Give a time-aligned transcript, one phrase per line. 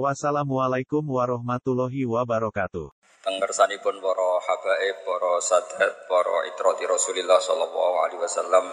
[0.00, 2.88] Wassalamualaikum warahmatullahi wabarakatuh.
[3.28, 8.72] Tenggersanipun para habaib, para sadat, para itrati Rasulillah sallallahu alaihi wasallam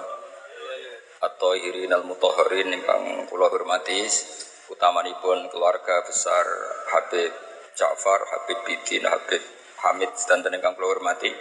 [1.20, 4.08] atau irin al mutahharin ingkang kula hormati
[4.72, 6.48] utamanipun keluarga besar
[6.96, 7.36] Habib
[7.76, 9.44] Ja'far, Habib Bidin, Habib
[9.84, 11.36] Hamid sedanten ingkang kula hormati.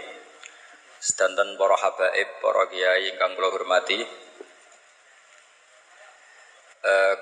[0.99, 4.03] Sedanten para habaib, para kiai ingkang kula hormati.
[6.79, 7.15] Eh,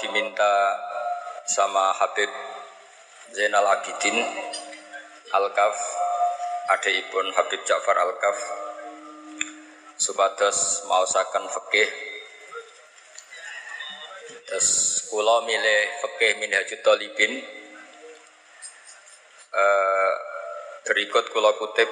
[0.00, 0.52] diminta
[1.44, 2.32] sama Habib
[3.36, 4.16] Zainal Abidin
[5.28, 5.76] Al-Kaf
[6.72, 8.38] adikipun Habib Ja'far Al-Kaf
[10.00, 11.88] supados maosaken fikih.
[14.48, 14.68] Terus
[15.12, 17.44] kula milih fikih minhajut talibin.
[19.54, 20.12] Uh,
[20.82, 21.86] berikut kula kutip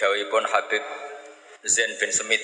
[0.00, 0.84] dawuhipun Habib
[1.68, 2.40] Zain bin Semit.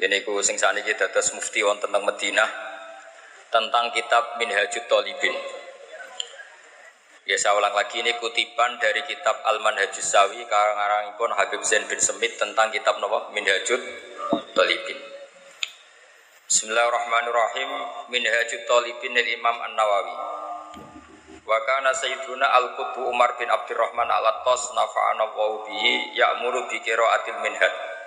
[0.00, 2.67] Ini ku sing saniki dados mufti wonten teng Madinah
[3.48, 5.36] tentang kitab Minhajut Talibin
[7.28, 10.48] Ya saya ulang lagi ini kutipan dari kitab Al-Manhajus Sawi
[11.20, 13.76] pun Habib Zain bin Semit tentang kitab Nawa Minhajut
[14.56, 14.96] Talibin.
[16.48, 17.70] Bismillahirrahmanirrahim.
[18.08, 20.16] Minhajut Talibin dari Imam An-Nawawi.
[21.44, 27.97] Wa kana sayyiduna al-qutbu Umar bin Abdurrahman al-Attas nafa'ana wa bihi ya'muru bi qira'atil minhaj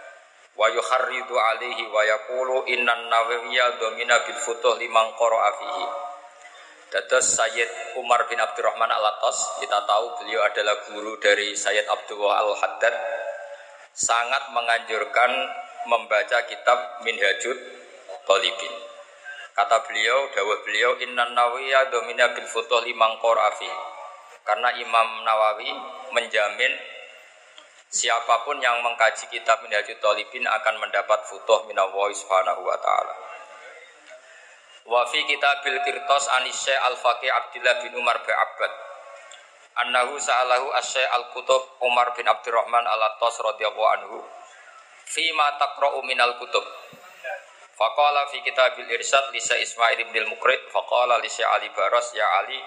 [0.55, 5.85] wa yukharridu alaihi wa yaqulu innan nawawiyya domina bil futuh liman qara'a fihi
[6.91, 7.71] Dados Sayyid
[8.03, 12.91] Umar bin Abdurrahman Al-Atas, kita tahu beliau adalah guru dari Sayyid Abdullah Al-Haddad,
[13.95, 15.31] sangat menganjurkan
[15.87, 17.55] membaca kitab Minhajud
[18.27, 18.75] Talibin.
[19.55, 23.71] Kata beliau, dawuh beliau, Inna nawiya domina bil futuh limang afi.
[24.43, 25.71] Karena Imam Nawawi
[26.11, 26.75] menjamin
[27.91, 33.13] siapa pun yang mengkaji kitab Minhajud Talibin akan mendapat futuh minallahi subhanahu wa ta'ala.
[34.87, 38.71] Wa fi kitabil kirtos anisya al-faqih Abdullah bin Umar bin Abbad.
[39.83, 44.17] Annahu sa'alahu asy al-kutub Umar bin Abdurrahman al-Attas radhiyallahu anhu.
[45.11, 46.63] Fi ma taqra'u minal kutub.
[47.75, 52.59] Faqala fi kitabil irsyad lisa Ismail bin al-Muqrid faqala li Ali Baras ya Ali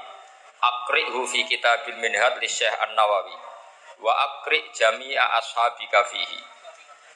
[0.61, 3.54] aqri'hu fi kitabil minhad Syekh An-Nawawi
[4.03, 6.41] wa aqri' jami'a ashabika fihi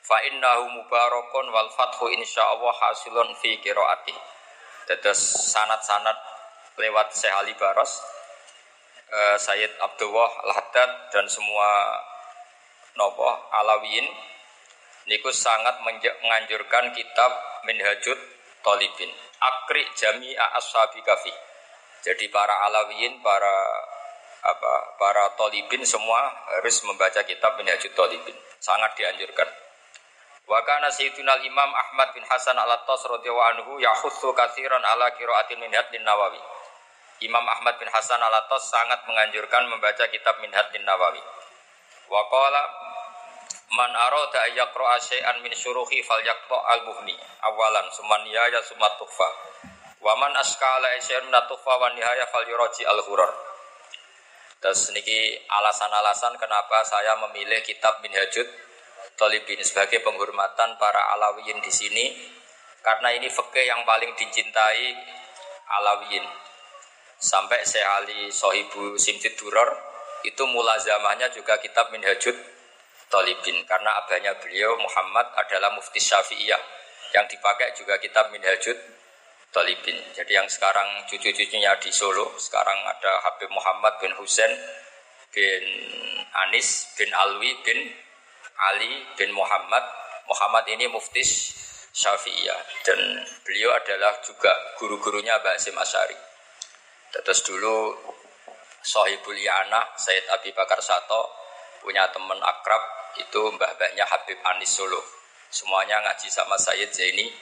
[0.03, 4.39] fa innahu mubarakun wal fathu insyaallah hasilun fi qiraatihi
[4.89, 5.21] Dados
[5.53, 6.17] sanat-sanat
[6.81, 8.01] lewat Syekh Ali Baros,
[9.13, 11.93] uh, Sayyid Abdullah Al-Haddad dan semua
[12.97, 14.09] nopo Alawiyin
[15.13, 17.37] niku sangat menganjurkan kitab
[17.69, 18.17] Minhajut
[18.65, 19.13] Talibin.
[19.45, 21.37] Akri jami'a ashabi kafi.
[22.09, 23.55] Jadi para Alawiyin, para
[24.49, 28.37] apa para Talibin semua harus membaca kitab Minhajut Talibin.
[28.59, 29.47] Sangat dianjurkan.
[30.49, 35.85] Wa kana sayyiduna Imam Ahmad bin Hasan al-Attas radhiyallahu anhu yahutsu katsiran ala qiraatil minhad
[35.93, 36.41] lin Nawawi.
[37.21, 41.21] Imam Ahmad bin Hasan al-Attas sangat menganjurkan membaca kitab Minhad lin Nawawi.
[42.09, 42.63] Wa qala
[43.77, 47.13] man arada ay yaqra'a syai'an min syuruhi falyaqra al-muhni
[47.45, 49.29] awalan summan ya summa tufa.
[50.01, 53.48] Wa man askala syai'an min tufa wa nihaya falyuraji al-hurar.
[54.59, 58.47] Terus niki alasan-alasan kenapa saya memilih kitab Minhajud
[59.15, 62.07] Tolibin sebagai penghormatan para Alawiyin di sini
[62.83, 64.95] karena ini fikih yang paling dicintai
[65.79, 66.27] Alawiyin
[67.19, 69.75] sampai Syekh Ali Sohibu Simtid Duror
[70.23, 72.35] itu mulazamahnya juga kitab Minhajud
[73.09, 76.61] Tolibin karena abahnya beliau Muhammad adalah mufti Syafi'iyah.
[77.09, 78.77] Yang dipakai juga kitab Minhajud
[79.49, 84.53] Tolibin jadi yang sekarang cucu-cucunya di Solo sekarang ada Habib Muhammad bin Husain
[85.33, 85.65] bin
[86.47, 87.79] Anis bin Alwi bin
[88.59, 89.85] Ali bin Muhammad.
[90.29, 91.57] Muhammad ini muftis
[91.95, 93.01] Syafi'iyah dan
[93.43, 96.15] beliau adalah juga guru-gurunya Mbak Asim Asyari.
[97.09, 97.97] Terus dulu
[98.85, 101.33] Sohibul Yana, Said Abi Bakar Sato
[101.81, 102.83] punya teman akrab
[103.17, 105.01] itu mbah-mbahnya Habib Anis Solo.
[105.49, 107.33] Semuanya ngaji sama Sayyid Zaini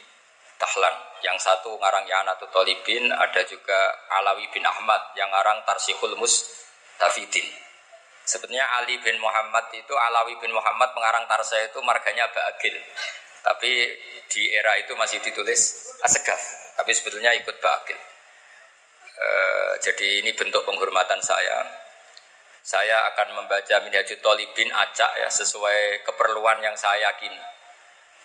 [0.57, 0.95] Tahlan.
[1.25, 6.17] Yang satu ngarang Yana Tolibin, ada juga Alawi bin Ahmad yang ngarang Tarsihul
[6.97, 7.67] Tafidin.
[8.27, 12.75] Sebetulnya Ali bin Muhammad itu Alawi bin Muhammad pengarang Tarsa itu marganya Ba'agil.
[13.47, 13.71] Tapi
[14.27, 16.75] di era itu masih ditulis Asegaf.
[16.75, 17.95] Tapi sebetulnya ikut Ba'agil.
[19.15, 19.29] E,
[19.79, 21.71] jadi ini bentuk penghormatan saya.
[22.67, 27.39] Saya akan membaca Minhajul Talibin acak ya sesuai keperluan yang saya yakini.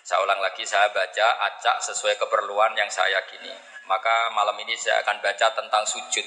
[0.02, 3.54] Saya ulang lagi, saya baca acak sesuai keperluan yang saya yakini.
[3.86, 6.26] Maka malam ini saya akan baca tentang sujud.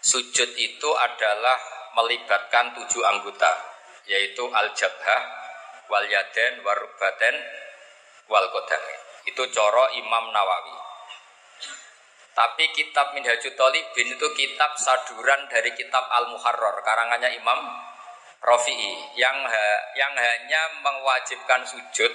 [0.00, 1.58] Sujud itu adalah
[1.98, 3.52] melibatkan tujuh anggota,
[4.06, 5.22] yaitu al-jabhah,
[5.90, 7.36] wal yaden, warubaten,
[8.30, 8.46] wal.
[9.26, 10.76] Itu coro Imam Nawawi.
[12.30, 17.58] Tapi kitab Minhajul Talibin itu kitab saduran dari kitab Al-Muharrar, karangannya Imam
[18.40, 22.12] Rafi'i yang ha, yang hanya mewajibkan sujud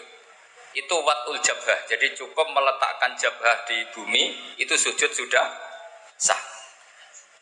[0.75, 1.79] itu watul jabah.
[1.87, 5.45] Jadi cukup meletakkan jabah di bumi itu sujud sudah
[6.17, 6.41] sah.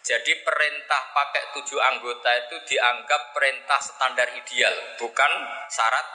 [0.04, 5.32] Jadi perintah pakai tujuh anggota itu dianggap perintah standar ideal, bukan
[5.72, 6.08] syarat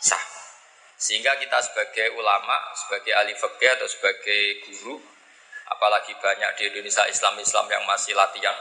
[0.00, 0.24] sah.
[0.96, 4.96] Sehingga kita sebagai ulama, sebagai ahli fikih atau sebagai guru
[5.72, 8.54] apalagi banyak di Indonesia Islam-Islam yang masih latihan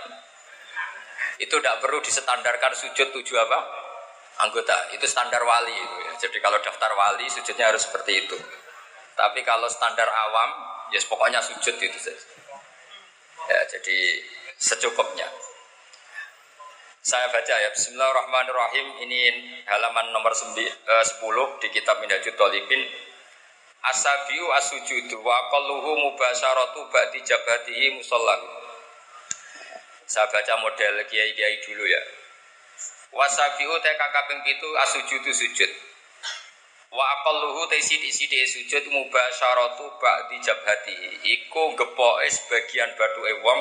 [1.41, 3.59] itu tidak perlu disetandarkan sujud tujuh apa?
[4.45, 4.93] Anggota.
[4.93, 6.13] Itu standar wali itu ya.
[6.21, 8.37] jadi kalau daftar wali sujudnya harus seperti itu.
[9.17, 10.49] Tapi kalau standar awam
[10.93, 11.99] ya pokoknya sujud itu
[13.49, 13.97] ya jadi
[14.61, 15.25] secukupnya.
[17.01, 19.01] Saya baca ya Bismillahirrahmanirrahim.
[19.01, 19.19] Ini
[19.65, 22.85] halaman nomor 10 eh, di kitab Minhajul Talibin.
[23.81, 28.60] Asabiu asujudu wa qalluhu mubasyaratu ba'di jabatihi musallahu.
[30.11, 32.03] Saya baca model kiai-kiai dulu ya.
[33.15, 35.71] Wasabiu te kaping pitu asujudu sujud.
[36.91, 41.09] Wa aqalluhu te sithik-sithik sujud mubasyaratu ba'di jabhatihi.
[41.23, 43.59] Iku gepoke sebagian bathuke wong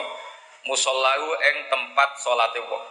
[0.67, 2.85] musallahu ing tempat salate wong.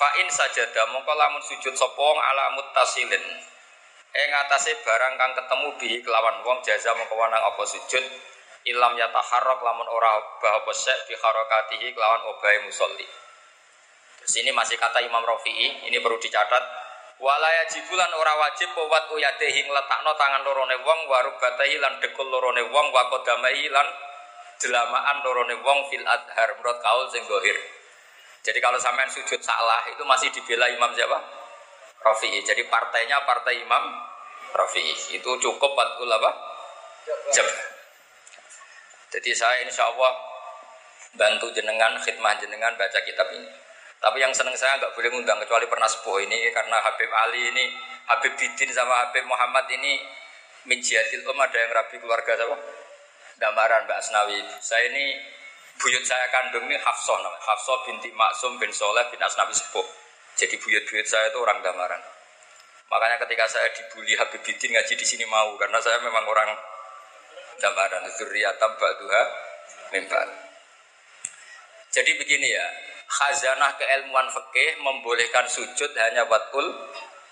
[0.00, 3.24] Fa in sajada mongko lamun sujud sapa wong ala muttasilin
[4.16, 8.04] ing atase barang kang ketemu bihi kelawan wong jaza mongko wanang apa sujud
[8.66, 13.06] ilam yataharrak lamun ora obah apa sek bi harakatihi kelawan obahe musolli.
[14.18, 16.64] Terus ini masih kata Imam Rafi'i, ini perlu dicatat.
[17.16, 22.86] Walaya jibulan ora wajib pewat uyadehi ngletakno tangan lorone wong warubatahi lan dekul lorone wong
[22.92, 23.86] wa qadamahi lan
[24.60, 27.56] jelamaan lorone wong fil adhar menurut kaul sing gohir.
[28.44, 31.18] Jadi kalau sampean sujud salah itu masih dibela Imam siapa?
[32.04, 32.42] Rafi'i.
[32.44, 33.94] Jadi partainya partai Imam
[34.52, 35.16] Rafi'i.
[35.16, 36.30] Itu cukup batul apa?
[37.32, 37.75] Jab.
[39.16, 40.12] Jadi saya insya Allah
[41.16, 43.48] bantu jenengan, khidmah jenengan baca kitab ini.
[43.96, 47.64] Tapi yang seneng saya nggak boleh ngundang kecuali pernah sepuh ini karena Habib Ali ini,
[48.12, 50.04] Habib Bidin sama Habib Muhammad ini
[50.68, 52.56] minjiatil um ada yang rabi keluarga siapa?
[53.40, 54.36] Damaran Mbak Asnawi.
[54.60, 55.16] Saya ini
[55.80, 57.40] buyut saya kandung ini Hafsah namanya.
[57.40, 59.84] Hafsah binti Maksum bin Soleh bin Asnawi Sepuh.
[60.36, 62.04] Jadi buyut-buyut saya itu orang Damaran.
[62.92, 66.52] Makanya ketika saya dibully Habibidin ngaji di sini mau karena saya memang orang
[67.60, 68.04] Damaran.
[68.16, 69.22] Zuriyatam ba'duha
[69.92, 70.28] mimbar.
[71.92, 72.66] Jadi begini ya,
[73.08, 76.66] khazanah keilmuan fikih membolehkan sujud hanya watul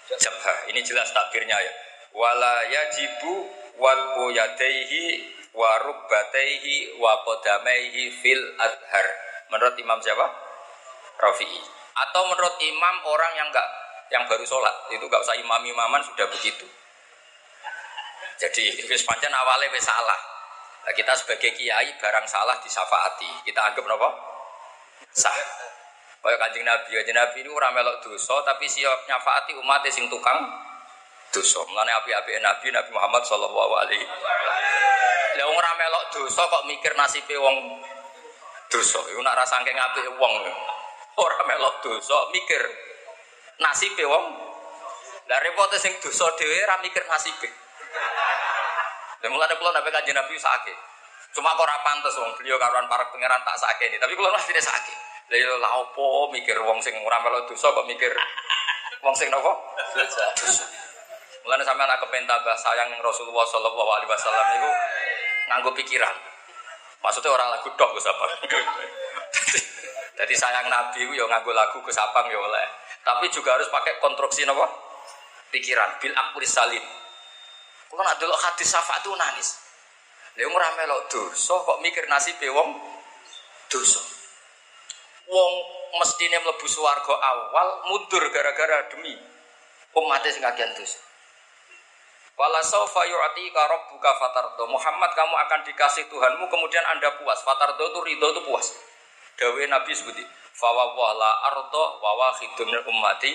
[0.09, 0.59] jabah.
[0.73, 1.73] Ini jelas takdirnya ya.
[2.15, 9.07] Wala yajibu watu yadaihi wa rubbataihi wa qadamaihi fil adhar.
[9.51, 10.27] Menurut Imam siapa?
[11.19, 11.61] Rafi'i.
[11.95, 13.69] Atau menurut imam orang yang enggak
[14.11, 16.67] yang baru sholat itu enggak usah imam imaman sudah begitu.
[18.35, 20.21] Jadi wis pancen awalnya wis salah.
[20.85, 23.47] Kita sebagai kiai barang salah disafaati.
[23.49, 24.09] Kita anggap apa?
[25.15, 25.39] Sah.
[26.25, 30.41] Kayak kanjeng Nabi, kanjeng Nabi ini orang melok dosa tapi siap nyafaati umat sing tukang
[31.29, 31.61] dosa.
[31.69, 34.85] Mulane api-api Nabi Nabi Muhammad sallallahu alaihi wasallam.
[35.35, 37.83] Lah ora melok dosa kok mikir nasibe wong
[38.73, 39.05] dosa.
[39.13, 39.77] Iku nak rasa saking
[40.17, 40.35] wong.
[41.15, 42.63] Orang melok dosa mikir
[43.61, 44.25] nasibe wong.
[45.29, 47.64] Lah repote sing dosa dhewe ora mikir nasibe.
[49.25, 50.77] Lah mulane kula nabi kanjeng Nabi sakit.
[51.35, 53.99] Cuma kok ora pantes wong beliau karuan para pangeran tak sakit ini.
[53.99, 54.99] Tapi kula mesti sakit.
[55.33, 58.13] Lah yo la opo mikir wong sing ora melok dosa kok mikir
[59.01, 59.53] wong sing napa?
[59.97, 60.27] Dosa.
[61.45, 64.71] Mulane sampean tambah sayang ning Rasulullah sallallahu alaihi wasallam iku
[65.49, 66.17] nganggo pikiran.
[67.05, 68.27] Maksudnya orang lagu dok Gus apa?
[70.17, 72.69] Jadi sayang Nabi itu ya nganggo lagu ke sapang ya oleh.
[73.05, 74.67] Tapi juga harus pakai konstruksi apa?
[75.53, 76.81] Pikiran bil akuri salim.
[77.91, 79.49] Kalau nak dulu hadis syafaat itu nangis.
[80.35, 82.75] Dia ora melok dosa kok mikir nasib wong
[83.71, 84.03] dosa.
[85.31, 85.53] Wong
[86.03, 89.15] mestine mlebu swarga awal mundur gara-gara demi
[89.95, 90.99] umatnya sing kagian dosa.
[92.35, 94.67] Wala saufa yu'tika rabbuka fatardo.
[94.67, 97.39] Muhammad kamu akan dikasih Tuhanmu kemudian Anda puas.
[97.47, 98.75] Fatardo itu ridho itu puas.
[99.39, 103.35] Dawe Nabi sebuti fawa la ardo wawa hidum ummati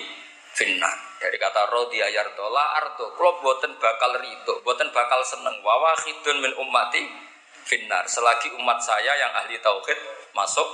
[0.54, 0.96] finnar.
[1.20, 3.12] Dari kata rodi ayardo la ardo.
[3.12, 5.60] Kalau buatan bakal ridho, buatan bakal seneng.
[5.60, 7.04] Wawa hidun min ummati
[7.68, 8.08] finnar.
[8.08, 9.98] Selagi umat saya yang ahli tauhid
[10.32, 10.68] masuk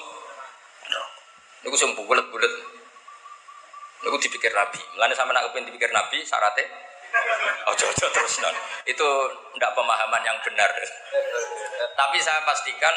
[1.67, 2.53] Niku sing bulet-bulet.
[4.07, 4.79] Niku dipikir Nabi.
[4.95, 6.63] Mulane sampe nak kepengin dipikir Nabi syaratnya
[7.67, 8.55] ojo ojo terus non.
[8.87, 9.07] Itu
[9.59, 10.71] ndak pemahaman yang benar.
[11.99, 12.95] Tapi saya pastikan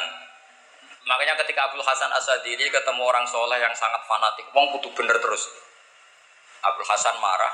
[1.09, 5.49] makanya ketika Abdul Hasan Asadili ketemu orang soleh yang sangat fanatik, wong kudu bener terus.
[6.63, 7.53] Abdul Hasan marah,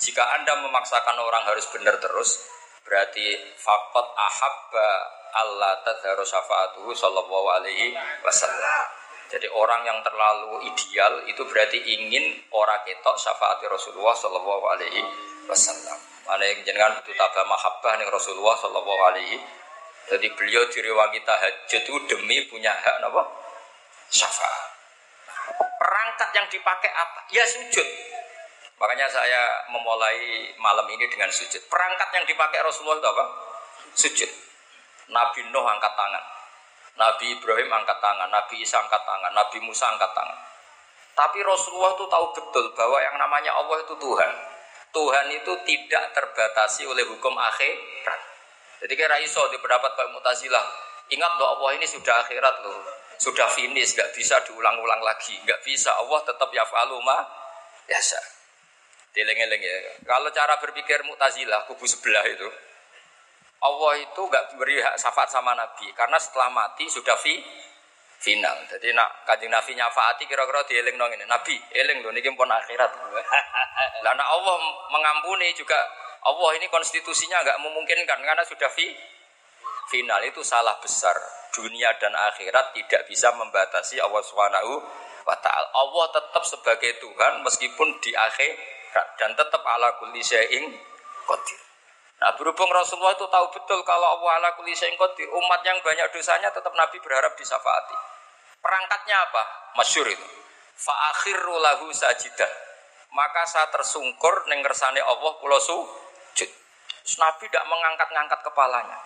[0.00, 2.44] jika anda memaksakan orang harus bener terus,
[2.84, 4.90] berarti fakot ahabba
[5.34, 8.86] Allah tadharu syafaatuhu sallallahu alaihi wasallam.
[9.32, 15.00] Jadi orang yang terlalu ideal itu berarti ingin orang ketok syafaat Rasulullah sallallahu alaihi
[15.48, 15.98] wasallam.
[16.28, 19.36] Mana yang jenengan butuh tabah mahabbah nih Rasulullah sallallahu alaihi
[20.04, 23.22] jadi beliau diriwayat tahajud itu demi punya hak apa?
[24.12, 24.68] Syafaat.
[25.80, 27.20] Perangkat yang dipakai apa?
[27.32, 27.88] Ya sujud.
[28.74, 31.62] Makanya saya memulai malam ini dengan sujud.
[31.70, 33.24] Perangkat yang dipakai Rasulullah itu apa?
[33.94, 34.30] Sujud.
[35.14, 36.24] Nabi Nuh angkat tangan.
[36.94, 40.38] Nabi Ibrahim angkat tangan, Nabi Isa angkat tangan, Nabi Musa angkat tangan.
[41.14, 44.32] Tapi Rasulullah itu tahu betul bahwa yang namanya Allah itu Tuhan.
[44.94, 48.20] Tuhan itu tidak terbatasi oleh hukum akhirat.
[48.78, 50.62] Jadi kira iso di pendapat Pak Mutazilah,
[51.10, 52.78] ingat loh Allah ini sudah akhirat loh,
[53.18, 55.90] sudah finish, nggak bisa diulang-ulang lagi, nggak bisa.
[55.98, 56.62] Allah tetap ya
[57.02, 57.18] ma
[57.90, 58.18] biasa.
[59.14, 59.76] Dileng-eleng ya.
[60.02, 62.50] Kalau cara berpikir Mutazilah kubu sebelah itu,
[63.62, 67.38] Allah itu nggak beri hak syafaat sama Nabi karena setelah mati sudah fi
[68.20, 68.56] final.
[68.68, 71.24] Jadi nak kajian Nabi nyafaati kira-kira dieling nong ini.
[71.24, 72.90] Nabi eling loh ini pun akhirat.
[74.04, 74.56] Lah Allah
[74.92, 75.76] mengampuni juga
[76.24, 78.88] Allah ini konstitusinya nggak memungkinkan karena sudah fi
[79.88, 81.16] final itu salah besar.
[81.54, 84.72] Dunia dan akhirat tidak bisa membatasi Allah Subhanahu
[85.22, 85.70] wa taala.
[85.72, 88.10] Allah tetap sebagai Tuhan meskipun di
[88.94, 90.70] akhirat dan tetap ala kulli syai'in
[91.26, 91.60] qadir.
[92.22, 96.54] Nah berhubung Rasulullah itu tahu betul kalau Allah ala kulli qadir, umat yang banyak dosanya
[96.54, 97.98] tetap Nabi berharap disafaati.
[98.62, 99.42] Perangkatnya apa?
[99.76, 100.28] Masyur itu.
[100.78, 102.48] Fa'akhiru lahu sajidah.
[103.10, 106.50] Maka saya tersungkur nengersane Allah kula sujud.
[107.18, 108.98] Nabi tidak mengangkat-ngangkat kepalanya.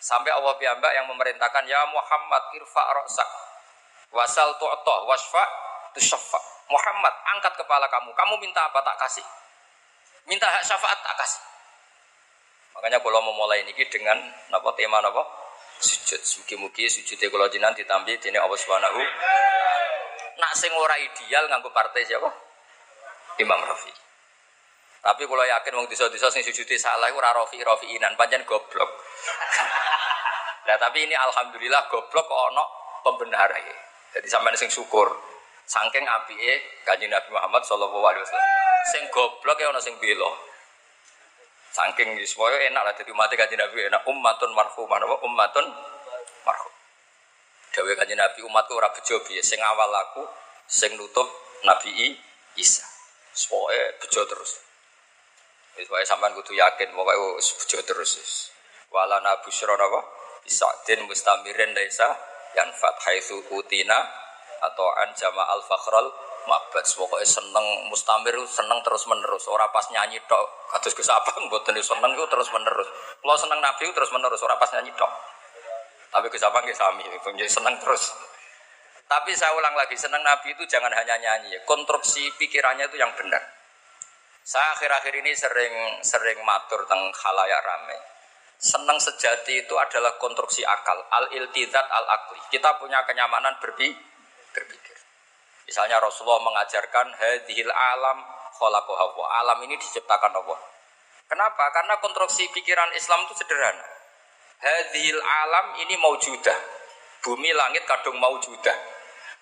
[0.00, 3.28] Sampai Allah piyambak yang memerintahkan ya Muhammad irfa ra'sak
[4.12, 5.44] wasal tu'tah wasfa
[5.96, 6.53] tusaffa.
[6.70, 8.10] Muhammad angkat kepala kamu.
[8.14, 9.26] Kamu minta apa tak kasih.
[10.24, 11.42] Minta hak syafaat tak kasih.
[12.74, 14.18] Makanya kalau mau mulai ini dengan
[14.50, 15.22] apa tema apa?
[15.78, 16.20] Sujud.
[16.42, 19.00] Mugi-mugi sujud kalau jinan ditambi dini Allah Subhanahu.
[20.40, 22.26] Nak sing ora ideal nganggo partai siapa?
[23.38, 23.92] Imam Rafi.
[25.04, 28.90] Tapi kalau yakin wong disa-disa sing sujudnya salah ora Rafi Rafiinan pancen goblok.
[30.64, 32.64] Nah tapi ini alhamdulillah goblok kok ono
[33.04, 33.76] pembenar ya.
[34.16, 35.33] Jadi sampean sing syukur.
[35.64, 38.52] Saking apike Kanjeng Nabi Muhammad sallallahu alaihi wasallam.
[38.92, 40.28] Sing goblok ya ono sing belo.
[41.72, 45.66] Saking supaya enak lah jadi umat kanjeng Nabi enak ummatun marhumah apa ummatun
[46.44, 46.74] marhum.
[47.74, 50.22] Dawe kanjeng Nabi umatku ora bejo piye sing awal aku
[50.68, 51.26] sing nutup
[51.64, 52.14] Nabi
[52.60, 52.84] Isa.
[53.34, 54.62] Supaya bejo terus.
[55.74, 58.52] Wis wae sampean kudu yakin pokoke wis bejo terus.
[58.94, 60.00] Wala nabu apa?
[60.46, 62.06] Bisadin mustamirin laisa
[62.54, 64.23] yanfat haitsu utina
[64.62, 66.06] atau an jama al fakhral
[66.44, 70.46] mabat pokoknya seneng mustamir seneng terus menerus ora pas nyanyi tok
[70.76, 72.88] kados Gus Abang mboten seneng itu terus menerus
[73.24, 75.08] kalau seneng Nabi terus menerus ora pas nyanyi tok.
[76.14, 77.02] Tapi Gus Abang nggih sami
[77.50, 78.14] seneng terus.
[79.04, 81.58] Tapi saya ulang lagi seneng Nabi itu jangan hanya nyanyi.
[81.66, 83.42] Konstruksi pikirannya itu yang benar.
[84.46, 85.74] Saya akhir-akhir ini sering
[86.06, 87.98] sering matur tentang khalayak rame.
[88.60, 91.02] Seneng sejati itu adalah konstruksi akal.
[91.10, 93.90] Al iltizat al akli kita punya kenyamanan berbi
[94.54, 94.94] berpikir
[95.64, 98.18] Misalnya Rasulullah mengajarkan hadhil alam
[98.54, 100.60] khalaqaha Alam ini diciptakan Allah.
[101.24, 101.64] Kenapa?
[101.72, 103.86] Karena konstruksi pikiran Islam itu sederhana.
[104.60, 106.58] Hadhil alam ini maujudah.
[107.24, 108.76] Bumi langit kadung maujudah.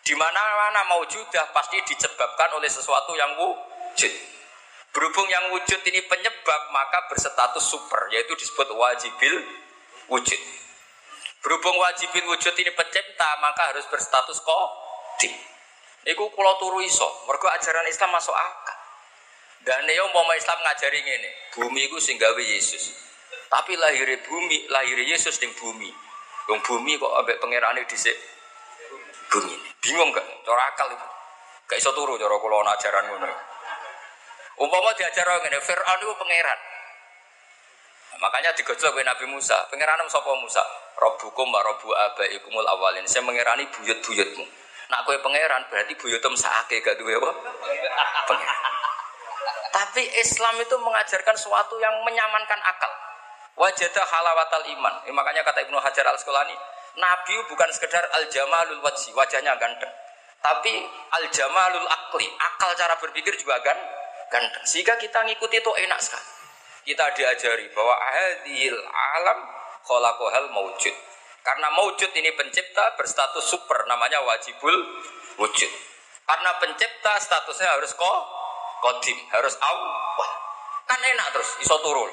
[0.03, 4.13] Di mana-mana maujudah pasti disebabkan oleh sesuatu yang wujud.
[4.93, 9.41] Berhubung yang wujud ini penyebab, maka berstatus super, yaitu disebut wajibil
[10.11, 10.41] wujud.
[11.43, 14.43] Berhubung wajibil wujud ini pencipta, maka harus berstatus
[15.13, 15.35] kodim.
[16.03, 18.79] Iku kula turu iso, mergo ajaran Islam masuk akal.
[19.63, 22.91] Dan yo umpama Islam ngajari ngene, bumi iku sing gawe Yesus.
[23.47, 25.87] Tapi lahir bumi, lahir Yesus ning bumi.
[26.51, 28.19] Wong bumi kok ambek pangerane dhisik
[29.31, 29.55] bumi.
[29.79, 30.27] Bingung gak?
[30.43, 31.07] Cara akal itu.
[31.71, 33.31] Gak iso turu cara kula ajaran ngono.
[34.59, 36.61] Umpama diajar ngene, Firaun iku pangeran.
[38.19, 39.67] Makanya digojlok oleh Nabi Musa.
[39.71, 40.63] Pangeran sapa Musa?
[40.99, 43.07] Rabbukum wa rabbu abaikumul awalin.
[43.07, 44.62] Saya mengerani buyut-buyutmu.
[44.93, 47.33] Nak kue pangeran berarti buyutum saake gak duwe apa?
[49.73, 52.93] Tapi Islam itu mengajarkan sesuatu yang menyamankan akal.
[53.57, 55.01] Wajadah halawatal iman.
[55.09, 56.53] Ini makanya kata Ibnu Hajar al Asqalani,
[57.01, 59.89] Nabi bukan sekedar al jamalul wajhi, wajahnya ganteng.
[60.45, 60.85] Tapi
[61.17, 63.77] al jamalul akli, akal cara berpikir juga kan
[64.29, 64.65] ganteng.
[64.69, 66.29] Sehingga kita ngikuti itu enak sekali.
[66.85, 69.39] Kita diajari bahwa hadhil alam
[69.89, 70.97] khalaqahal maujud.
[71.43, 74.75] Karena maujud ini pencipta berstatus super namanya wajibul
[75.43, 75.71] wujud.
[76.23, 78.13] Karena pencipta statusnya harus ko
[78.83, 80.31] kodim, harus awal.
[80.87, 82.11] Kan enak terus iso turun.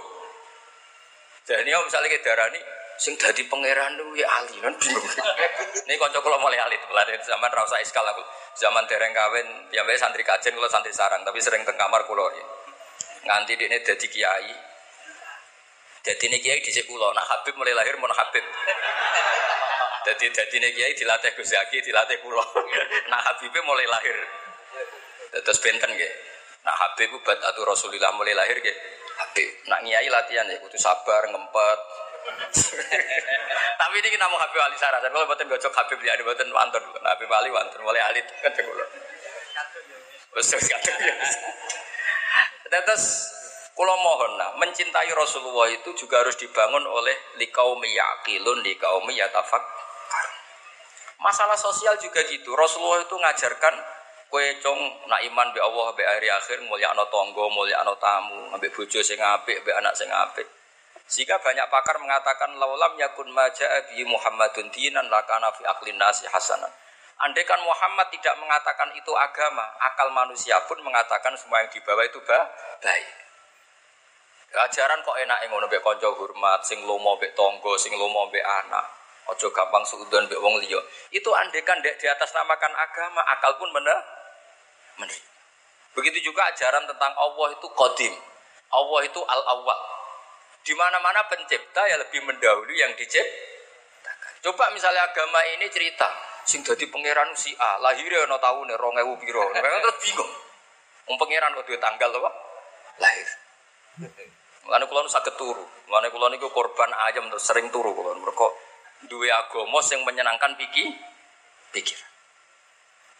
[1.45, 2.61] Jadi misalnya kita darah ini
[2.99, 5.01] sing dadi pangeran lu ya ali kan bingung.
[5.87, 8.21] Ini kanca kula mulai alit, mulai zaman ra usah iskal aku.
[8.59, 12.45] Zaman dereng kawin, ya santri kajen kula santri sarang, tapi sering teng kamar kula ya.
[13.25, 14.68] Nganti dekne dadi kiai.
[15.99, 18.45] Dadi ini kiai di kula, nah Habib mulai lahir mun Habib.
[20.07, 22.43] Dadi dadi ini kiai dilatih Gus Zaki, dilatih kula.
[23.11, 24.15] Nah Habibnya mulai lahir.
[25.33, 26.13] Terus benten nggih.
[26.63, 28.77] Nah Habib buat atau Rasulullah mulai lahir nggih.
[29.19, 31.79] Habib nak kiai latihan ya kudu sabar, ngempet,
[33.79, 34.99] Tapi ini namun Habib Ali Sarah.
[35.01, 36.83] Dan kalau buatin gocok Habib dia buatin wantun.
[37.03, 38.75] Habib Ali wantun mulai alit kan cukup.
[40.35, 40.47] Terus
[42.69, 43.05] Terus
[43.79, 49.63] kalau mohon nah, mencintai Rasulullah itu juga harus dibangun oleh likau miyakilun, likau miyatafak.
[51.23, 52.59] Masalah sosial juga gitu.
[52.59, 53.75] Rasulullah itu ngajarkan
[54.27, 58.51] kue cong nak iman be Allah be akhir akhir mulia ano tonggo mulia ano tamu
[58.51, 60.45] ambek bojo sing apik be anak sing apik
[61.09, 66.27] sehingga banyak pakar mengatakan laulam yakun maja'a bi Muhammadun dinan lakana fi aklin nasi.
[67.19, 72.19] Andai kan Muhammad tidak mengatakan itu agama, akal manusia pun mengatakan semua yang dibawa itu
[72.21, 73.28] baik.
[74.49, 78.81] Ajaran kok enak ngono mbek kanca hormat, sing lomo mbek tonggo, sing lomo mbek anak.
[79.29, 80.81] Ojo gampang suudon mbek wong liya.
[81.13, 83.97] Itu andai kan di atas namakan agama, akal pun bener.
[85.93, 88.13] Begitu juga ajaran tentang Allah itu kodim.
[88.73, 89.79] Allah itu al-awwal.
[90.65, 94.33] Di mana-mana pencipta ya lebih mendahului yang diciptakan.
[94.49, 96.09] Coba misalnya agama ini cerita,
[96.45, 99.45] sing dadi pangeran si A, lahirnya no tahun rongewu piro.
[99.53, 100.31] Mereka terus bingung.
[101.05, 102.31] Wong pangeran kok duwe tanggal apa?
[102.97, 103.29] Lahir.
[104.69, 105.65] Mulane kula nu saged turu.
[105.89, 108.13] Mulane kula niku korban ayam terus sering turu kula.
[108.21, 108.53] Mergo
[109.09, 110.93] duwe agama sing menyenangkan pikir
[111.73, 111.97] pikir.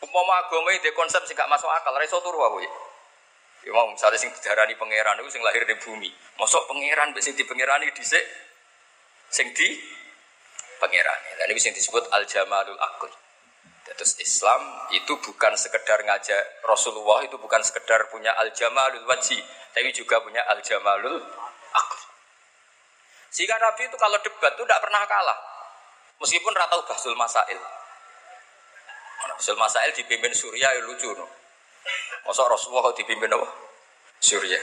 [0.06, 2.72] Umpama agama itu konsep sing gak masuk akal, ra iso turu aku ya.
[3.66, 6.14] Ya mau misalnya sing dijarani pangeran itu sing lahir di bumi.
[6.38, 8.24] Masuk pangeran sing di pangeran di dhisik
[9.34, 9.68] sing di
[10.80, 11.20] pangeran.
[11.42, 13.12] Dan ini sing disebut al jamalul akli.
[13.90, 14.62] Terus Islam
[14.96, 19.42] itu bukan sekedar ngajak Rasulullah itu bukan sekedar punya al jamalul wajhi,
[19.76, 21.20] tapi juga punya al jamalul.
[23.30, 25.39] Sehingga Nabi itu kalau debat itu tidak pernah kalah.
[26.20, 27.62] Meskipun ratau basul masail.
[29.38, 31.26] Basul masail dipimpin Surya ya lucu no.
[32.28, 33.48] Masa Rasulullah dipimpin apa?
[34.20, 34.60] Surya.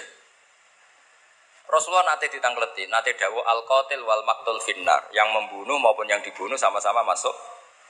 [1.66, 6.54] Rasulullah nanti ditangkleti, nanti dawu al qatil wal maktul finnar, yang membunuh maupun yang dibunuh
[6.54, 7.34] sama-sama masuk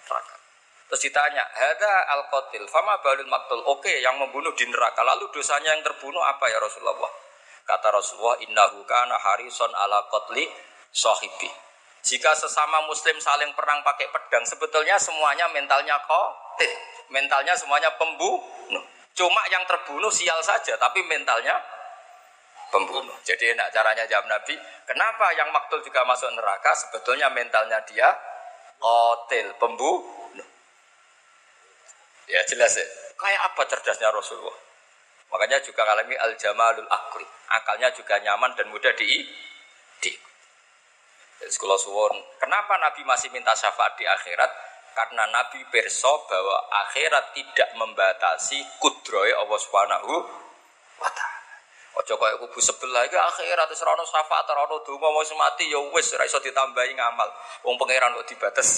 [0.08, 0.34] neraka.
[0.88, 3.60] Terus ditanya, ada al qatil, fama balul maktul.
[3.68, 5.04] Oke, yang membunuh di neraka.
[5.04, 7.25] Lalu dosanya yang terbunuh apa ya Rasulullah?
[7.66, 10.46] Kata Rasulullah, innahu kana harison ala qatli
[10.94, 11.50] sahibi.
[12.06, 16.72] Jika sesama muslim saling perang pakai pedang, sebetulnya semuanya mentalnya qatil.
[17.10, 18.82] Mentalnya semuanya pembunuh.
[19.18, 21.58] Cuma yang terbunuh sial saja, tapi mentalnya
[22.70, 23.14] pembunuh.
[23.26, 24.54] Jadi enak caranya jawab Nabi,
[24.86, 26.70] kenapa yang maktul juga masuk neraka?
[26.78, 28.14] Sebetulnya mentalnya dia
[28.78, 30.46] kotil, pembunuh.
[32.30, 32.86] Ya jelas ya.
[33.16, 34.65] Kayak apa cerdasnya Rasulullah?
[35.30, 37.26] Makanya juga alami al-jamalul akli.
[37.50, 39.26] Akalnya juga nyaman dan mudah di
[40.02, 40.12] di.
[41.46, 42.16] Sekolah suwon.
[42.40, 44.48] Kenapa Nabi masih minta syafaat di akhirat?
[44.96, 46.56] Karena Nabi perso bahwa
[46.88, 50.12] akhirat tidak membatasi kudroy Allah Subhanahu
[50.96, 51.36] wa taala.
[51.96, 56.12] Ojo kubu sebelah iki akhirat wis ora syafaat, ora ono donga mau mati ya wis
[56.12, 57.28] ora iso ditambahi ngamal.
[57.64, 58.68] Wong pangeran kok dibates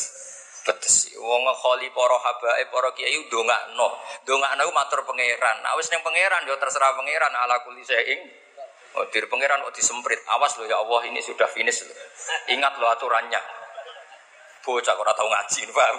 [0.69, 1.17] betes.
[1.17, 3.89] Wong kholi para habae para kiai ndongakno.
[4.29, 5.65] Ndongakno matur pangeran.
[5.65, 8.21] Nah wis ning pangeran ya terserah pangeran ala kulli saing.
[8.97, 10.21] Oh, dir pangeran kok disemprit.
[10.37, 11.85] Awas lo ya Allah ini sudah finish.
[12.53, 13.59] Ingat lo aturannya
[14.69, 15.97] bocah ora tau ngaji, paham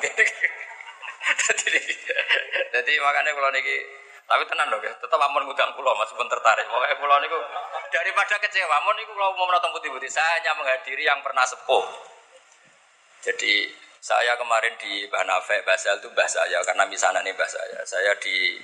[1.49, 1.81] Jadi,
[2.69, 3.75] jadi makanya kalau niki
[4.29, 6.69] tapi tenan dong ya, tetap amun ngundang pulau mas pun tertarik.
[6.69, 7.33] Pokoknya pulau niku
[7.89, 11.81] daripada kecewa, amun niku kalau mau menonton putih-putih, saya hanya menghadiri yang pernah sepuh.
[13.25, 17.79] Jadi saya kemarin di Banafe Basel itu bahasa saya karena misalnya nih bahasa saya.
[17.83, 18.55] Saya di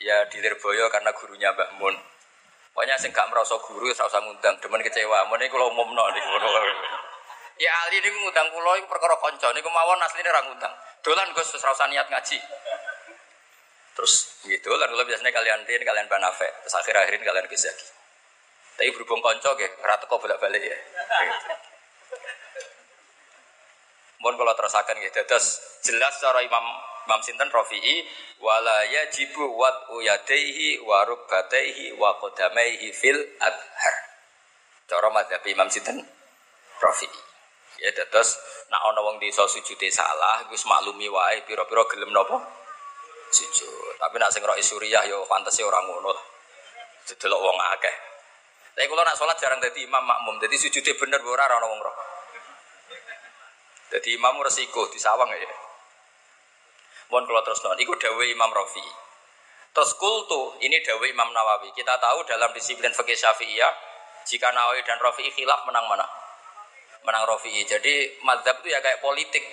[0.00, 1.94] ya di Lirboyo karena gurunya Mbak Mun.
[2.72, 4.56] Pokoknya saya nggak merasa guru, saya usah ngundang.
[4.56, 6.24] Demen kecewa, amun niku kalau mau menonton
[7.60, 10.72] Ya Ali ini ngundang pulau ini perkara konco niku mawon asline ra ngundang.
[11.04, 12.40] Dolan Gus wis ora niat ngaji.
[13.92, 17.56] Terus gitu lan kula biasanya kalian tin kalian banafe, terus akhir akhirin kalian lagi.
[18.72, 20.78] Tapi berhubung konco ge ora teko bolak-balik ya.
[24.22, 26.62] Mohon kalau terusakan gitu, terus jelas cara Imam
[27.10, 28.06] Imam sinten Rafi'i
[28.38, 32.14] wala yajibu wat uyadaihi wa rukbataihi wa
[32.94, 33.96] fil adhar.
[34.86, 35.98] Cara madzhab Imam sinten
[36.78, 37.20] Rafi'i.
[37.82, 38.38] Ya terus
[38.70, 42.38] nak ana wong desa sujude salah wis maklumi wae pira-pira gelem napa
[43.34, 43.98] sujud.
[43.98, 46.24] Tapi nak sing roh Suriah yo fantasi orang ngono lah.
[47.10, 47.96] Delok wong akeh.
[48.78, 52.11] Tapi kalau nak sholat jarang jadi imam makmum, jadi sujudnya bener ora ana wong roh.
[53.92, 55.52] Jadi imam resiko di sawang ya.
[57.12, 58.80] Mohon kalau terus non, ikut dawe Imam Rafi.
[59.76, 61.68] Terus kultu, ini dawe Imam Nawawi.
[61.76, 63.72] Kita tahu dalam disiplin fikih Syafi'iyah,
[64.24, 66.08] jika Nawawi dan Rafi khilaf menang mana?
[67.04, 67.52] Menang Rafi.
[67.68, 69.44] Jadi madhab itu ya kayak politik.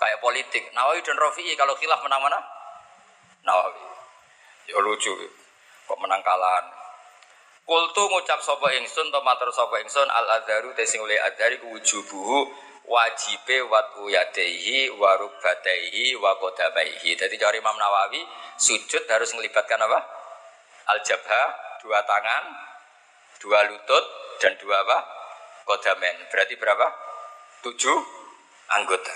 [0.00, 0.64] Kayak politik.
[0.72, 2.40] Nawawi dan Rafi kalau khilaf menang mana?
[3.44, 3.84] Nawawi.
[4.72, 5.12] Ya lucu.
[5.84, 6.72] Kok menang kalahan.
[7.68, 13.68] Kultu ngucap sapa ingsun to matur sapa ingsun al adharu tesing oleh adhari wujubuhu wajibe
[13.68, 17.14] watu yadehi warubadehi wakodamaihi.
[17.14, 18.24] Jadi dari Imam Nawawi
[18.56, 20.00] sujud harus melibatkan apa?
[20.88, 21.42] Al jabha
[21.84, 22.44] dua tangan,
[23.44, 24.04] dua lutut
[24.40, 24.98] dan dua apa?
[25.68, 26.16] Kodamen.
[26.32, 26.86] Berarti berapa?
[27.60, 27.98] Tujuh
[28.72, 29.12] anggota.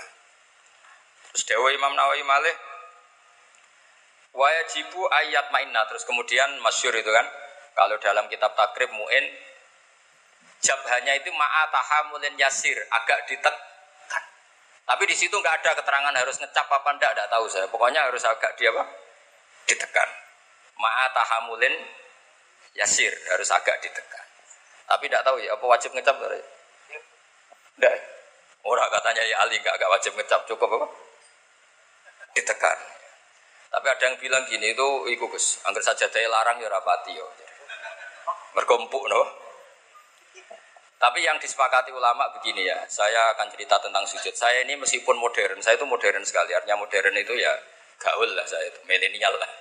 [1.33, 2.55] Terus Dewa Imam Nawawi malih
[4.33, 7.25] wajibu ayat mainna terus kemudian masyur itu kan
[7.77, 9.25] kalau dalam kitab takrib muin
[10.63, 13.53] jabhanya itu ma'atahamulin yasir, agak ditekan.
[14.83, 17.67] Tapi di situ nggak ada keterangan harus ngecap apa ndak, nggak tahu saya.
[17.67, 18.83] Pokoknya harus agak dia apa?
[19.67, 20.09] Ditekan.
[20.79, 21.75] Ma'atahamulin
[22.75, 24.25] yasir, harus agak ditekan.
[24.87, 26.15] Tapi tidak tahu ya, apa wajib ngecap?
[26.19, 27.95] Tidak.
[28.63, 30.87] Orang katanya ya Ali nggak agak wajib ngecap, cukup apa?
[32.35, 32.79] Ditekan.
[33.73, 37.25] Tapi ada yang bilang gini itu, ikut gus, angker saja daya larang ya rapati yo.
[38.53, 39.42] Berkumpul no.
[41.03, 44.31] Tapi yang disepakati ulama begini ya, saya akan cerita tentang sujud.
[44.31, 46.55] Saya ini meskipun modern, saya itu modern sekali.
[46.55, 47.51] Artinya modern itu ya
[47.99, 49.51] gaul lah saya itu, milenial lah.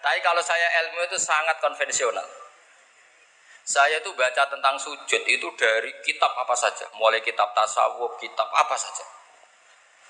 [0.00, 2.24] Tapi kalau saya ilmu itu sangat konvensional.
[3.60, 8.74] Saya itu baca tentang sujud itu dari kitab apa saja, mulai kitab tasawuf, kitab apa
[8.80, 9.04] saja.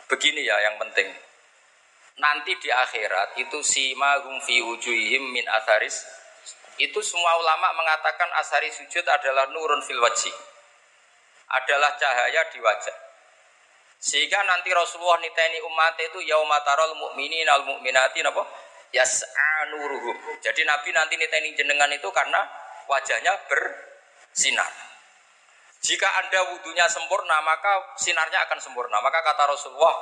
[0.07, 1.11] Begini ya yang penting.
[2.23, 4.63] Nanti di akhirat itu sima hum fi
[5.19, 6.07] min atharis
[6.81, 10.33] itu semua ulama mengatakan asari sujud adalah nurun fil wajhi.
[11.51, 12.97] Adalah cahaya di wajah.
[14.01, 18.49] Sehingga nanti Rasulullah niteni umat itu yaumatarul mu'minin al mu'minati napa?
[18.97, 20.17] Yas'a nuruhum.
[20.41, 22.41] Jadi Nabi nanti niteni jenengan itu karena
[22.89, 24.73] wajahnya bersinar.
[25.81, 29.01] Jika Anda wudhunya sempurna, maka sinarnya akan sempurna.
[29.01, 29.97] Maka kata Rasulullah,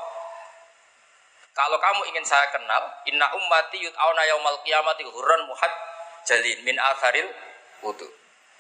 [1.55, 5.71] kalau kamu ingin saya kenal, inna ummati yut'auna yaumal qiyamati hurran muhad
[6.27, 7.29] jalin min atharil
[7.83, 8.09] wudu.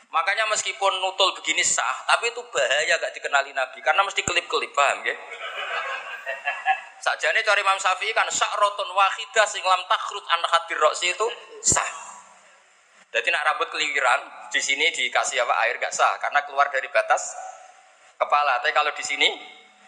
[0.09, 5.05] Makanya meskipun nutul begini sah, tapi itu bahaya gak dikenali Nabi karena mesti kelip-kelip, paham
[5.05, 5.13] ya?
[7.05, 11.27] Sakjane cari Imam Syafi'i kan sa'rotun wahidah sing lam takhrut an hadir itu
[11.61, 11.93] sah.
[13.09, 17.37] Jadi nak rambut keliwiran di sini dikasih apa air gak sah karena keluar dari batas
[18.17, 18.61] kepala.
[18.65, 19.29] Tapi kalau di sini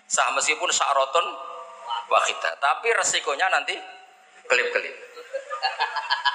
[0.04, 1.26] sah meskipun sa'rotun
[2.12, 2.60] wahidah.
[2.60, 3.72] Tapi resikonya nanti
[4.48, 4.94] kelip-kelip.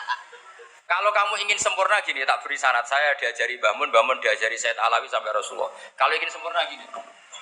[0.86, 2.86] Kalau kamu ingin sempurna gini, tak beri sanat.
[2.86, 5.74] Saya diajari bangun, bangun diajari Said Alawi sampai Rasulullah.
[5.98, 6.86] Kalau ingin sempurna gini,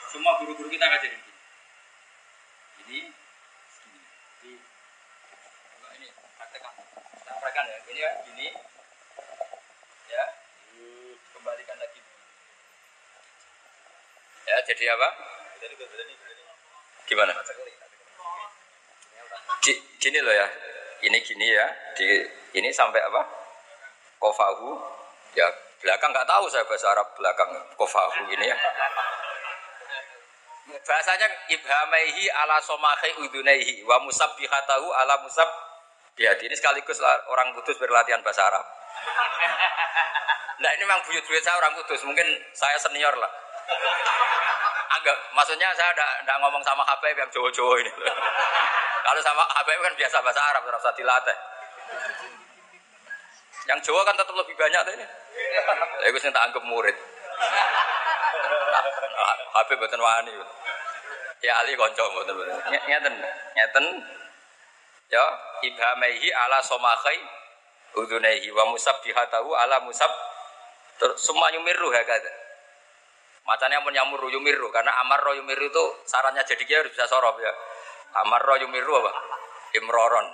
[0.08, 1.32] semua guru-guru kita ngajarin gini.
[2.84, 3.00] Ini,
[4.48, 4.54] ini,
[6.00, 6.08] ini,
[6.40, 6.74] praktekan,
[7.68, 7.78] ya.
[7.84, 8.48] Ini ya, gini,
[10.08, 10.24] ya,
[11.36, 12.00] kembalikan lagi.
[14.48, 15.08] Ya, jadi apa?
[17.12, 17.36] Gimana?
[20.00, 20.48] Gini loh ya,
[21.04, 21.68] ini gini ya,
[22.00, 22.24] di
[22.56, 23.22] ini sampai apa?
[24.18, 24.80] Kofahu.
[25.34, 25.48] Ya
[25.84, 28.58] belakang nggak tahu saya bahasa Arab belakang kofahu ini ya.
[30.64, 35.50] Bahasanya ibhamaihi ala somahi udunaihi wa musabbihatahu ala musab
[36.14, 38.62] Ya, ini sekaligus orang kudus berlatihan bahasa Arab.
[40.62, 43.32] Nah ini memang buyut-buyut saya orang kudus, mungkin saya senior lah.
[44.94, 47.92] Anggap, maksudnya saya tidak ngomong sama Habib yang Jawa-Jawa ini.
[49.04, 51.38] Kalau sama Habib kan biasa bahasa Arab, terus dilatih.
[53.64, 55.06] Yang Jawa kan tetap lebih banyak ini.
[56.04, 56.96] Saya gue tak anggap murid.
[59.54, 60.34] Habib buatan wani.
[61.44, 62.56] Ya Ali konco buatan buatan.
[62.72, 63.14] Nyeten,
[63.56, 63.86] nyeten.
[65.12, 65.26] Ya
[65.64, 67.20] ibhamaihi ala somakai
[67.94, 70.10] udunaihi wa musabbihatahu ala musab
[70.98, 72.32] terus semua yumiru ya kata.
[73.44, 77.54] Macamnya pun yamuru yumiru karena amarro yumiru itu sarannya jadi dia harus bisa sorob ya.
[78.22, 79.12] Amarro yumiru apa?
[79.74, 80.28] Imroron.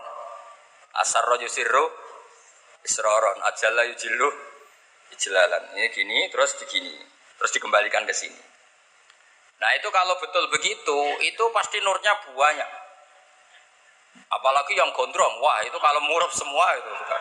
[0.99, 1.85] Asarro yusirru
[2.83, 4.29] isroron ajalla yujillu
[5.15, 5.63] ijlalan.
[5.79, 6.95] Ini gini terus begini,
[7.39, 8.39] terus dikembalikan ke sini.
[9.59, 12.69] Nah itu kalau betul begitu, itu pasti nurnya banyak.
[14.29, 17.19] Apalagi yang gondrong, wah itu kalau murup semua itu sudah,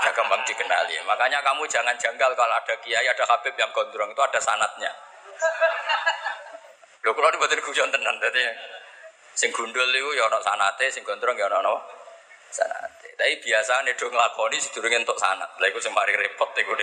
[0.00, 0.96] sudah gampang dikenali.
[1.04, 4.92] Makanya kamu jangan janggal kalau ada kiai, ada habib yang gondrong itu ada sanatnya.
[7.04, 8.42] Lho kalau dibuatin guyon tenan tadi.
[9.38, 11.78] Sing gundul itu ya ono sanate, sing gondrong ya ono
[12.50, 13.14] sanate.
[13.14, 15.54] Tapi biasa nih dong ngelakoni sedurunge untuk sanat.
[15.62, 16.74] Lah iku sing repot iku.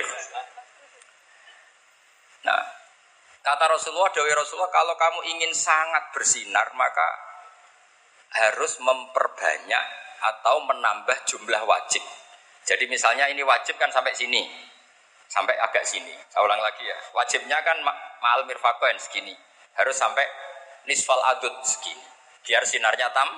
[2.47, 2.63] Nah,
[3.43, 7.09] kata Rasulullah, Dewi Rasulullah, kalau kamu ingin sangat bersinar, maka
[8.39, 9.85] harus memperbanyak
[10.23, 12.03] atau menambah jumlah wajib.
[12.63, 14.47] Jadi misalnya ini wajib kan sampai sini,
[15.27, 16.15] sampai agak sini.
[16.31, 16.95] Saya ulang lagi ya.
[17.11, 19.35] Wajibnya kan ma'al mirfakoen segini.
[19.75, 20.23] Harus sampai
[20.87, 22.14] nisfal adud segini.
[22.45, 23.29] Biar sinarnya tam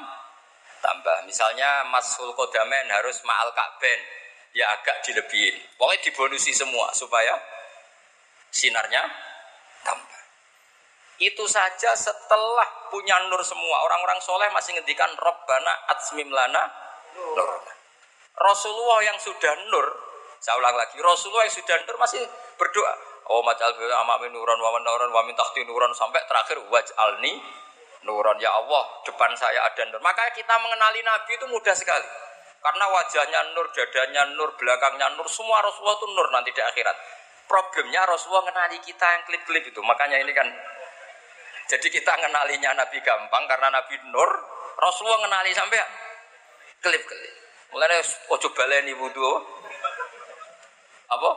[0.83, 1.23] tambah.
[1.25, 3.99] Misalnya masul kodamen harus ma'al kakben.
[4.55, 5.55] Ya agak dilebihin.
[5.79, 7.33] Pokoknya dibonusi semua supaya
[8.51, 9.05] sinarnya
[9.85, 10.21] tambah.
[11.17, 13.81] Itu saja setelah punya nur semua.
[13.89, 16.63] Orang-orang soleh masih ngendikan Robbana atsmim lana
[17.17, 17.41] nur.
[18.37, 19.85] Rasulullah yang sudah nur,
[20.37, 22.21] saya ulang lagi, Rasulullah yang sudah nur masih
[22.53, 22.93] berdoa.
[23.27, 27.43] Oh macal amamin nuran wa nuran wa min tahti nuran sampai terakhir waj'alni
[28.05, 30.01] nuran ya Allah depan saya ada nur.
[30.03, 32.05] Makanya kita mengenali Nabi itu mudah sekali.
[32.57, 36.97] Karena wajahnya nur, dadanya nur, belakangnya nur, semua Rasulullah itu nur nanti di akhirat.
[37.47, 39.79] Problemnya Rasulullah mengenali kita yang klip-klip itu.
[39.79, 40.51] Makanya ini kan
[41.67, 44.31] jadi kita mengenalinya Nabi gampang karena Nabi Nur.
[44.79, 45.79] Rasulullah mengenali sampai
[46.79, 47.33] klip-klip.
[47.75, 47.99] Mulai
[48.31, 49.31] ojo baleni wudhu.
[51.07, 51.29] Apa?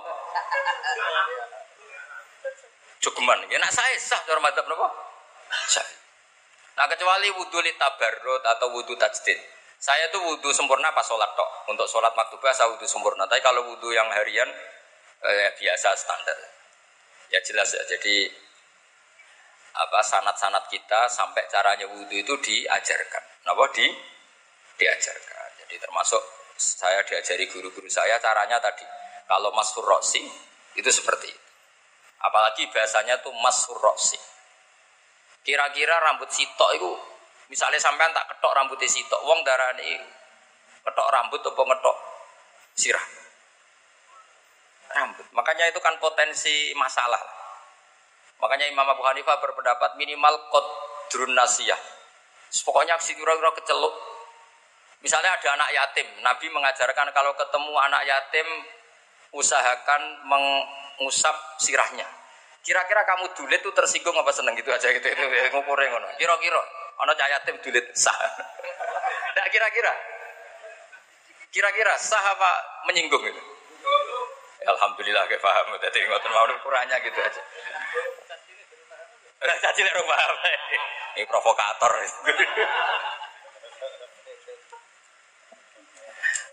[3.02, 3.38] Cukuman.
[3.50, 4.86] Ya nak saya sah cara madzhab napa?
[6.80, 9.36] Nah kecuali wudhu li tabarrut atau wudhu tajdid.
[9.76, 11.68] Saya tuh wudhu sempurna pas sholat tok.
[11.68, 13.28] Untuk sholat maktubah saya wudhu sempurna.
[13.28, 14.48] Tapi kalau wudhu yang harian
[15.20, 16.40] eh, biasa standar.
[17.28, 17.84] Ya jelas ya.
[17.84, 18.32] Jadi
[19.76, 23.44] apa sanat-sanat kita sampai caranya wudhu itu diajarkan.
[23.44, 23.84] Napa di
[24.80, 25.48] diajarkan.
[25.60, 26.22] Jadi termasuk
[26.56, 28.88] saya diajari guru-guru saya caranya tadi.
[29.28, 30.24] Kalau masur roksi
[30.80, 31.48] itu seperti itu.
[32.24, 34.16] Apalagi bahasanya tuh masur roksi.
[35.40, 36.92] Kira-kira rambut sitok itu
[37.50, 39.42] misalnya sampean tak ketok rambutnya sitok, wong
[39.80, 39.98] ini
[40.86, 41.96] ketok rambut atau ngetok
[42.76, 43.06] sirah
[44.90, 45.26] rambut.
[45.34, 47.20] Makanya itu kan potensi masalah.
[48.40, 50.50] Makanya Imam Abu Hanifah berpendapat minimal
[51.12, 51.78] drun nasiyah.
[52.66, 53.94] Pokoknya kira-kira keceluk.
[55.00, 58.48] Misalnya ada anak yatim, Nabi mengajarkan kalau ketemu anak yatim
[59.32, 62.04] usahakan mengusap sirahnya.
[62.60, 65.24] Kira-kira kamu dulit tuh tersinggung apa seneng gitu aja gitu itu
[65.56, 66.08] ngukurnya ngono.
[66.20, 66.60] Kira-kira
[67.00, 68.14] anak yatim dulit sah.
[69.30, 69.94] Nah kira-kira
[71.54, 72.50] kira-kira sah apa
[72.90, 73.42] menyinggung itu?
[74.66, 75.70] Alhamdulillah kayak paham.
[75.80, 77.42] Jadi ngotot mau ukurannya gitu aja.
[79.40, 80.32] Caci lek paham.
[81.16, 81.92] Ini provokator.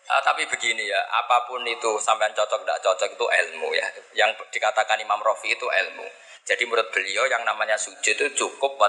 [0.07, 3.87] Uh, tapi begini ya, apa pun itu sampai cocok tidak cocok itu ilmu ya.
[4.15, 6.07] Yang dikatakan Imam Rofi itu ilmu.
[6.47, 8.79] Jadi menurut beliau yang namanya sujud itu cukup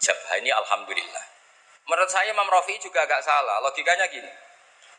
[0.00, 1.24] jabah ini alhamdulillah.
[1.84, 3.60] Menurut saya Imam Rofi juga agak salah.
[3.68, 4.32] Logikanya gini.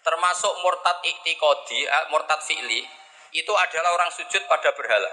[0.06, 2.86] Termasuk murtad iktikodi, uh, murtad fi'li,
[3.34, 5.10] itu adalah orang sujud pada berhala.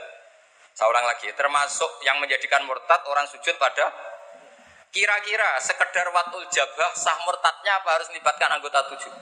[0.76, 3.88] Seorang lagi, termasuk yang menjadikan murtad orang sujud pada
[4.92, 9.12] kira-kira sekedar watul jabah sah murtadnya apa harus melibatkan anggota tujuh?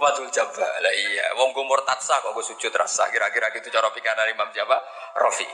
[0.00, 4.28] Watul jabah lah iya, wong gue murtad kok gue sujud rasa kira-kira gitu cara pikiran
[4.30, 4.80] Imam Jabah
[5.20, 5.46] Rofi.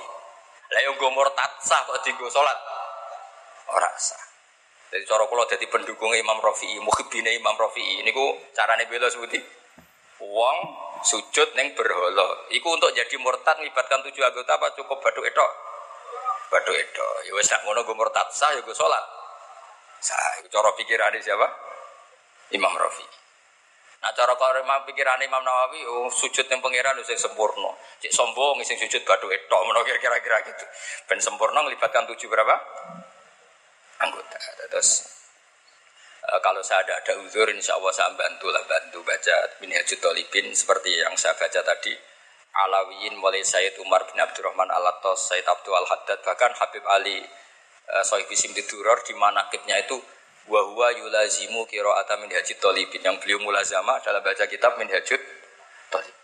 [0.68, 2.56] Lah yang gue murtad sah kok tinggu sholat
[3.98, 4.22] sah.
[4.88, 8.24] Jadi cara kalau jadi pendukung Imam Rofi, muhibine Imam Rofi, ini ku
[8.56, 9.36] carane bela sebuti.
[10.24, 10.56] Wong
[11.04, 12.48] sujud neng berhala.
[12.50, 15.46] Iku untuk jadi murtad melibatkan tujuh anggota apa cukup batu itu?
[16.48, 17.06] Batu itu.
[17.28, 19.04] Ya wes nak ngono gue murtad sah ya gue sholat.
[20.00, 20.40] Sah.
[20.48, 20.72] Cara
[21.20, 21.46] siapa?
[22.56, 23.04] Imam Rafi.
[23.98, 27.74] Nah cara kalau imam pikiran Imam Nawawi, oh, sujud yang pangeran itu sempurna.
[27.98, 30.64] Cik sombong sing sujud batu itu, menurut kira-kira gitu.
[31.10, 32.54] Ben sempurna melibatkan tujuh berapa?
[33.98, 34.38] Anggota.
[34.70, 35.18] Terus
[36.28, 40.52] Eh, kalau saya ada ada uzur, insya Allah saya bantu lah bantu baca Minhajul Talibin
[40.52, 41.96] seperti yang saya baca tadi.
[42.52, 48.28] Alawiyin mulai Sayyid Umar bin Abdurrahman Al-Attas, Sayyid Abdul Al-Haddad, bahkan Habib Ali uh, Sohib
[48.36, 49.80] Simdi Duror di mana kibnya
[50.48, 53.04] itu wahwa yulazimu kiro'ata Minhajul Talibin.
[53.04, 55.20] Yang beliau mulazama adalah baca kitab Minhajul
[55.92, 56.16] Talibin.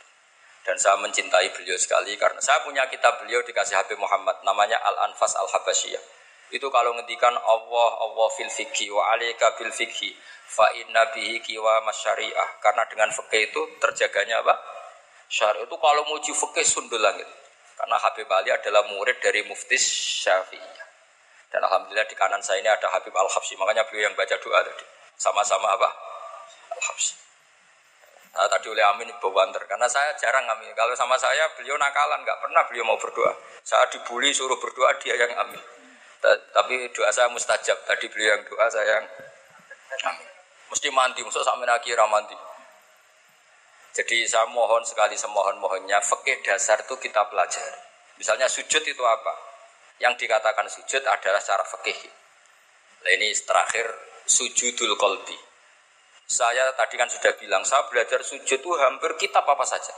[0.65, 5.37] Dan saya mencintai beliau sekali karena saya punya kitab beliau dikasih Habib Muhammad namanya Al-Anfas
[5.37, 6.01] Al-Habasyiyah
[6.57, 10.17] itu kalau ngendikan Allah Allah fil fikhi wa alika bil fikhi
[10.49, 12.65] fa inna bihi kiwa masyariah.
[12.65, 14.57] Karena dengan fikih itu terjaganya apa?
[15.29, 17.29] Syari itu kalau muji fikih sundul langit.
[17.77, 19.83] Karena Habib Ali adalah murid dari muftis
[20.25, 20.94] Syafi'iyah
[21.55, 24.59] dan alhamdulillah di kanan saya ini ada Habib Al Habsyi makanya beliau yang baca doa
[24.67, 24.83] tadi
[25.15, 25.87] Sama-sama apa?
[26.75, 27.15] Al-Habsyi.
[28.35, 30.67] Nah, tadi oleh Amin bawa karena saya jarang Amin.
[30.75, 33.31] Kalau sama saya beliau nakalan, nggak pernah beliau mau berdoa.
[33.63, 35.63] Saya dibully suruh berdoa dia yang Amin.
[36.51, 37.79] Tapi doa saya mustajab.
[37.87, 39.07] Tadi beliau yang doa saya yang
[40.11, 40.27] Amin.
[40.75, 42.35] Mesti mandi, musuh sampai akhirnya mandi.
[43.95, 47.79] Jadi saya mohon sekali semohon-mohonnya, fakih dasar itu kita pelajari.
[48.19, 49.54] Misalnya sujud itu apa?
[50.05, 51.97] Yang dikatakan sujud adalah cara fakih.
[53.09, 53.89] Nah ini terakhir
[54.29, 55.33] sujudul kolbi.
[56.29, 59.97] Saya tadi kan sudah bilang, saya belajar sujud itu hampir kitab apa saja.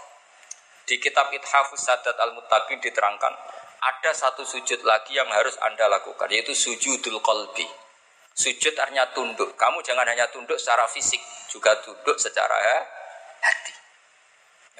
[0.86, 3.34] Di kitab Ithafus Sadat Al-Muttaqin diterangkan,
[3.82, 7.66] ada satu sujud lagi yang harus Anda lakukan, yaitu sujudul kolbi.
[8.30, 9.58] Sujud artinya tunduk.
[9.58, 11.18] Kamu jangan hanya tunduk secara fisik,
[11.50, 12.78] juga tunduk secara ya,
[13.42, 13.74] hati.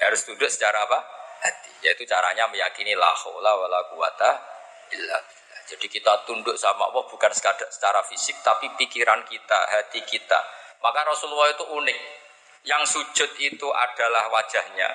[0.07, 0.99] Harus tunduk secara apa?
[1.43, 1.71] Hati.
[1.83, 4.56] Yaitu caranya meyakini la haula wala quwata
[4.93, 5.19] illa
[5.67, 10.39] Jadi kita tunduk sama Allah bukan secara fisik, tapi pikiran kita, hati kita,
[10.79, 11.99] maka Rasulullah itu unik.
[12.63, 14.87] Yang sujud itu adalah wajahnya.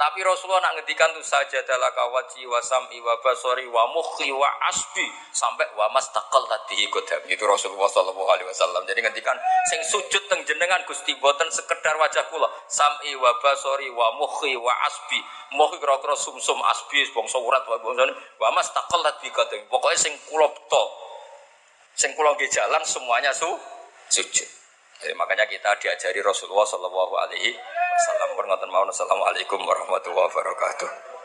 [0.00, 5.04] Tapi Rasulullah nak ngedikan tuh saja adalah kawaji wasam iwa basori wa mukhi wa asbi
[5.28, 8.88] sampai wa takal tadi kodam itu Rasulullah Shallallahu Alaihi Wasallam.
[8.88, 9.36] Jadi ngedikan
[9.68, 14.72] sing sujud teng jenengan gusti boten sekedar wajah kula sam iwa basori wa mukhi wa
[14.88, 15.20] asbi
[15.52, 18.08] mukhi kira kira sum sum asbi bangsa urat wa bangsa
[18.40, 19.60] wa takal tadi kodam.
[19.68, 20.84] Pokoknya sing kula to
[21.92, 23.52] sing kula jalan semuanya su
[24.08, 24.59] sujud.
[25.00, 28.36] Jadi makanya kita diajari Rasulullah Shallallahu Alaihi Wasallam.
[28.92, 31.19] Assalamualaikum warahmatullahi wabarakatuh.